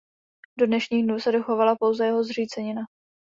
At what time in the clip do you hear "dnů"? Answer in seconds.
1.03-1.19